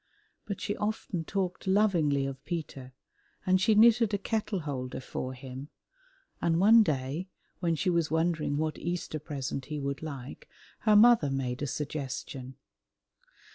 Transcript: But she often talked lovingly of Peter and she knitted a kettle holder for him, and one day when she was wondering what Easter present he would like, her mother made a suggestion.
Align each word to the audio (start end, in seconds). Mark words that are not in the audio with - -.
But 0.47 0.59
she 0.59 0.75
often 0.77 1.25
talked 1.25 1.67
lovingly 1.67 2.25
of 2.25 2.43
Peter 2.43 2.91
and 3.45 3.61
she 3.61 3.75
knitted 3.75 4.15
a 4.15 4.17
kettle 4.17 4.61
holder 4.61 4.99
for 4.99 5.33
him, 5.33 5.69
and 6.41 6.59
one 6.59 6.81
day 6.81 7.27
when 7.59 7.75
she 7.75 7.91
was 7.91 8.09
wondering 8.09 8.57
what 8.57 8.79
Easter 8.79 9.19
present 9.19 9.65
he 9.65 9.79
would 9.79 10.01
like, 10.01 10.49
her 10.79 10.95
mother 10.95 11.29
made 11.29 11.61
a 11.61 11.67
suggestion. 11.67 12.55